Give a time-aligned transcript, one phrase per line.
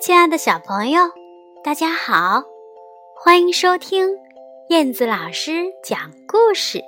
[0.00, 1.02] 亲爱的小朋友，
[1.62, 2.42] 大家好，
[3.14, 4.08] 欢迎收听
[4.70, 6.82] 燕子老师讲故事。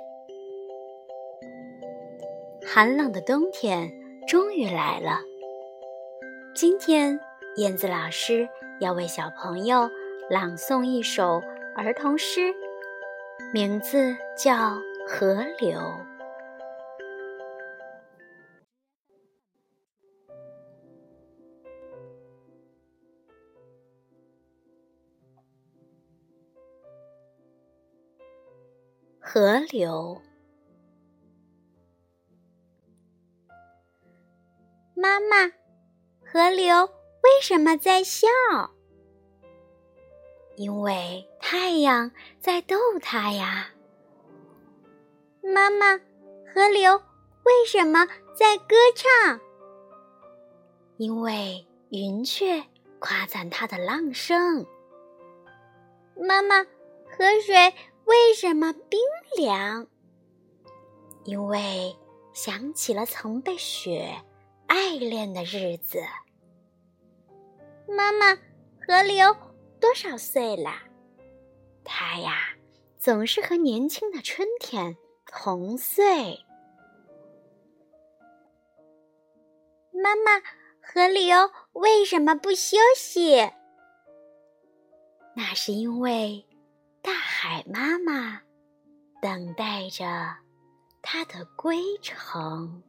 [2.65, 3.91] 寒冷的冬天
[4.27, 5.19] 终于来了，
[6.55, 7.19] 今天
[7.57, 8.49] 燕子老师
[8.79, 9.87] 要为小朋友
[10.27, 11.39] 朗诵一首
[11.75, 12.51] 儿童诗，
[13.53, 14.55] 名字叫
[15.07, 15.79] 《河流》。
[29.25, 30.21] 河流，
[34.93, 35.49] 妈妈，
[36.25, 38.27] 河流为什么在笑？
[40.57, 43.69] 因为太阳在逗它呀。
[45.41, 45.97] 妈妈，
[46.53, 46.97] 河流
[47.43, 49.39] 为什么在歌唱？
[50.97, 52.61] 因为云雀
[52.99, 54.67] 夸赞它的浪声。
[56.17, 56.61] 妈妈，
[57.09, 57.73] 河水。
[58.05, 58.99] 为什么冰
[59.37, 59.87] 凉？
[61.23, 61.95] 因为
[62.33, 64.21] 想起了曾被雪
[64.67, 66.01] 爱恋的日子。
[67.87, 68.35] 妈妈，
[68.85, 69.35] 河流
[69.79, 70.71] 多少岁了？
[71.85, 72.55] 它呀，
[72.97, 76.39] 总是和年轻的春天同岁。
[79.91, 80.41] 妈妈，
[80.81, 83.49] 河流为什么不休息？
[85.35, 86.45] 那是因为。
[87.45, 88.41] 海妈妈
[89.21, 90.33] 等待着
[91.01, 92.81] 它的归程。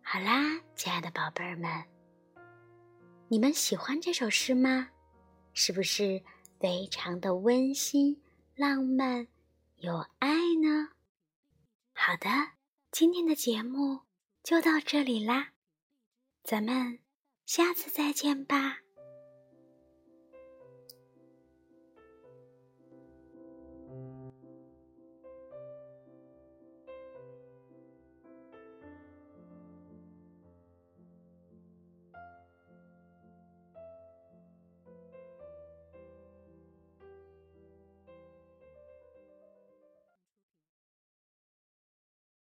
[0.00, 1.84] 好啦，亲爱的宝贝儿们，
[3.26, 4.90] 你们喜欢这首诗吗？
[5.52, 6.22] 是不是
[6.60, 8.22] 非常的温馨、
[8.54, 9.26] 浪漫、
[9.78, 10.28] 有爱
[10.62, 10.90] 呢？
[11.92, 12.28] 好的，
[12.92, 14.02] 今天的节目
[14.44, 15.48] 就到这里啦，
[16.44, 17.00] 咱们。
[17.46, 18.83] 下次再见吧。